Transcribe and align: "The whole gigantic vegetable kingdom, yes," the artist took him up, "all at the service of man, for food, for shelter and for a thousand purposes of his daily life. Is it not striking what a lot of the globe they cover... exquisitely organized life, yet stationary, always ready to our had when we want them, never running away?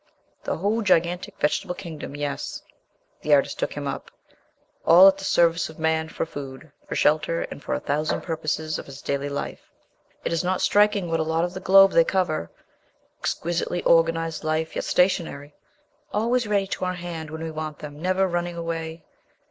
"The 0.45 0.57
whole 0.57 0.81
gigantic 0.81 1.35
vegetable 1.39 1.75
kingdom, 1.75 2.15
yes," 2.15 2.63
the 3.21 3.35
artist 3.35 3.59
took 3.59 3.73
him 3.73 3.87
up, 3.87 4.09
"all 4.83 5.07
at 5.07 5.19
the 5.19 5.23
service 5.23 5.69
of 5.69 5.77
man, 5.77 6.09
for 6.09 6.25
food, 6.25 6.71
for 6.89 6.95
shelter 6.95 7.43
and 7.51 7.61
for 7.61 7.75
a 7.75 7.79
thousand 7.79 8.21
purposes 8.21 8.79
of 8.79 8.87
his 8.87 8.99
daily 8.99 9.29
life. 9.29 9.71
Is 10.25 10.41
it 10.41 10.43
not 10.47 10.59
striking 10.59 11.07
what 11.07 11.19
a 11.19 11.23
lot 11.23 11.43
of 11.43 11.53
the 11.53 11.59
globe 11.59 11.91
they 11.91 12.03
cover... 12.03 12.49
exquisitely 13.19 13.83
organized 13.83 14.43
life, 14.43 14.75
yet 14.75 14.85
stationary, 14.85 15.53
always 16.11 16.47
ready 16.47 16.65
to 16.65 16.85
our 16.85 16.95
had 16.95 17.29
when 17.29 17.43
we 17.43 17.51
want 17.51 17.77
them, 17.77 18.01
never 18.01 18.27
running 18.27 18.55
away? 18.57 19.03